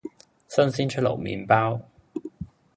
[0.47, 1.79] 新鮮出爐麵包